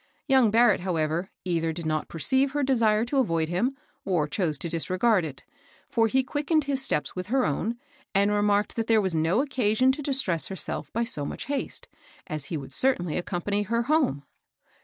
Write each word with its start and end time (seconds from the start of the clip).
878 0.27 0.41
^ 0.41 0.41
MABEL 0.41 0.41
ROSS. 0.41 0.43
Young 0.43 0.51
Barrett, 0.51 0.79
however, 1.19 1.31
either 1.45 1.71
did 1.73 1.85
not 1.85 2.07
perceive 2.09 2.55
h&c 2.55 2.63
desire 2.65 3.05
to 3.05 3.19
avoid 3.19 3.49
him, 3.49 3.77
or 4.03 4.27
chose 4.27 4.57
to 4.57 4.67
disregard 4.67 5.23
it, 5.23 5.45
for 5.91 6.07
he 6.07 6.23
quickened 6.23 6.63
his 6.63 6.81
steps 6.81 7.15
with 7.15 7.27
her 7.27 7.45
own, 7.45 7.77
and 8.15 8.31
remarked 8.31 8.75
tiiat 8.75 8.87
there 8.87 8.99
was 8.99 9.13
no 9.13 9.43
occasion 9.43 9.91
to 9.91 10.01
distress 10.01 10.47
herself 10.47 10.91
hj 10.93 11.07
so 11.07 11.23
much 11.23 11.45
haste, 11.45 11.87
as 12.25 12.45
he 12.45 12.57
would 12.57 12.73
certainly 12.73 13.15
accompany 13.15 13.61
her 13.61 13.83
home. 13.83 14.23